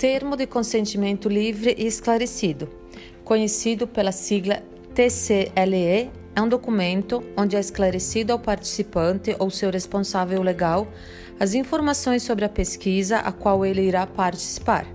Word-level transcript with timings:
Termo 0.00 0.34
de 0.34 0.46
consentimento 0.46 1.28
livre 1.28 1.76
e 1.76 1.86
esclarecido, 1.86 2.70
conhecido 3.22 3.86
pela 3.86 4.12
sigla 4.12 4.62
TCLE, 4.94 6.10
é 6.34 6.40
um 6.40 6.48
documento 6.48 7.22
onde 7.36 7.54
é 7.54 7.60
esclarecido 7.60 8.32
ao 8.32 8.38
participante 8.38 9.36
ou 9.38 9.50
seu 9.50 9.70
responsável 9.70 10.40
legal 10.40 10.88
as 11.38 11.52
informações 11.52 12.22
sobre 12.22 12.46
a 12.46 12.48
pesquisa 12.48 13.18
a 13.18 13.30
qual 13.30 13.62
ele 13.62 13.82
irá 13.82 14.06
participar. 14.06 14.86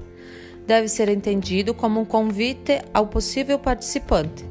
Deve 0.65 0.87
ser 0.87 1.07
entendido 1.09 1.75
como 1.75 1.99
um 1.99 2.05
convite 2.05 2.81
ao 2.91 3.05
possível 3.05 3.59
participante. 3.59 4.43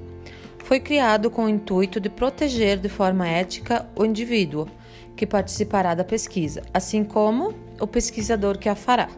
Foi 0.59 0.79
criado 0.79 1.33
com 1.33 1.47
o 1.47 1.49
intuito 1.49 1.99
de 1.99 2.09
proteger 2.09 2.79
de 2.79 2.89
forma 2.89 3.27
ética 3.27 3.89
o 3.97 4.05
indivíduo 4.05 4.69
que 5.17 5.27
participará 5.27 5.97
da 5.97 6.05
pesquisa, 6.05 6.63
assim 6.73 7.03
como 7.03 7.53
o 7.81 7.89
pesquisador 7.89 8.57
que 8.57 8.69
a 8.69 8.77
fará. 8.77 9.09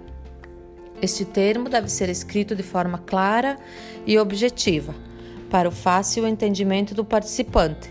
Este 1.00 1.24
termo 1.24 1.68
deve 1.68 1.88
ser 1.88 2.08
escrito 2.08 2.56
de 2.56 2.62
forma 2.62 2.98
clara 2.98 3.58
e 4.06 4.18
objetiva, 4.18 4.94
para 5.50 5.68
o 5.68 5.72
fácil 5.72 6.26
entendimento 6.26 6.94
do 6.94 7.04
participante, 7.04 7.90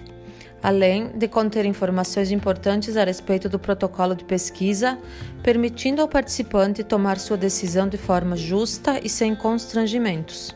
além 0.61 1.09
de 1.09 1.27
conter 1.27 1.65
informações 1.65 2.31
importantes 2.31 2.97
a 2.97 3.03
respeito 3.03 3.47
do 3.47 3.59
protocolo 3.59 4.15
de 4.15 4.25
pesquisa, 4.25 4.97
permitindo 5.43 6.01
ao 6.01 6.07
participante 6.07 6.83
tomar 6.83 7.19
sua 7.19 7.37
decisão 7.37 7.87
de 7.87 7.97
forma 7.97 8.35
justa 8.35 8.99
e 9.03 9.07
sem 9.07 9.35
constrangimentos. 9.35 10.55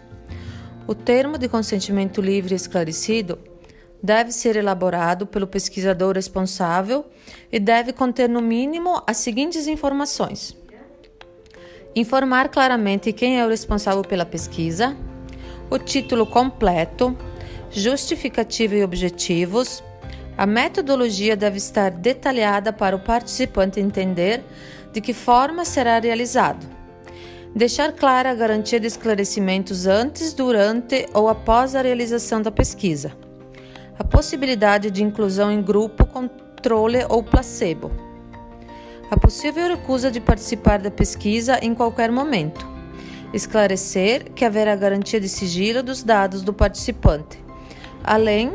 O 0.87 0.95
termo 0.95 1.37
de 1.37 1.47
consentimento 1.47 2.19
livre 2.19 2.55
e 2.55 2.57
esclarecido 2.57 3.37
deve 4.01 4.31
ser 4.31 4.55
elaborado 4.55 5.27
pelo 5.27 5.45
pesquisador 5.45 6.15
responsável 6.15 7.05
e 7.51 7.59
deve 7.59 7.93
conter, 7.93 8.27
no 8.27 8.41
mínimo, 8.41 9.03
as 9.05 9.17
seguintes 9.17 9.67
informações: 9.67 10.57
informar 11.95 12.49
claramente 12.49 13.11
quem 13.11 13.39
é 13.39 13.45
o 13.45 13.49
responsável 13.49 14.03
pela 14.03 14.25
pesquisa, 14.25 14.95
o 15.69 15.77
título 15.77 16.25
completo, 16.25 17.15
justificativa 17.71 18.75
e 18.75 18.83
objetivos. 18.83 19.83
A 20.37 20.45
metodologia 20.45 21.35
deve 21.35 21.57
estar 21.57 21.91
detalhada 21.91 22.71
para 22.71 22.95
o 22.95 22.99
participante 22.99 23.79
entender 23.79 24.43
de 24.91 25.01
que 25.01 25.13
forma 25.13 25.65
será 25.65 25.99
realizado. 25.99 26.65
Deixar 27.55 27.91
clara 27.93 28.31
a 28.31 28.35
garantia 28.35 28.79
de 28.79 28.87
esclarecimentos 28.87 29.87
antes, 29.87 30.33
durante 30.33 31.07
ou 31.13 31.27
após 31.27 31.75
a 31.75 31.81
realização 31.81 32.41
da 32.41 32.51
pesquisa. 32.51 33.11
A 33.97 34.03
possibilidade 34.03 34.89
de 34.89 35.03
inclusão 35.03 35.51
em 35.51 35.61
grupo, 35.61 36.05
controle 36.05 36.99
ou 37.09 37.23
placebo. 37.23 38.08
A 39.11 39.17
possível 39.17 39.67
recusa 39.69 40.11
de 40.11 40.19
participar 40.19 40.79
da 40.79 40.91
pesquisa 40.91 41.59
em 41.61 41.73
qualquer 41.73 42.11
momento 42.11 42.67
esclarecer 43.33 44.31
que 44.31 44.43
haverá 44.43 44.75
garantia 44.75 45.19
de 45.19 45.29
sigilo 45.29 45.83
dos 45.83 46.03
dados 46.03 46.41
do 46.41 46.53
participante, 46.53 47.39
além 48.03 48.53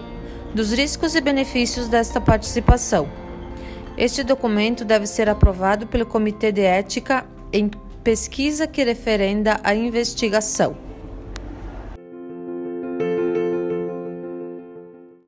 dos 0.55 0.73
riscos 0.73 1.15
e 1.15 1.21
benefícios 1.21 1.89
desta 1.89 2.21
participação. 2.21 3.09
Este 3.97 4.25
documento 4.25 4.85
deve 4.85 5.07
ser 5.07 5.29
aprovado 5.29 5.87
pelo 5.87 6.07
Comitê 6.07 6.51
de 6.51 6.63
Ética 6.63 7.25
em 7.53 7.71
pesquisa 8.03 8.67
que 8.67 8.83
referenda 8.83 9.61
a 9.63 9.75
investigação. 9.75 10.77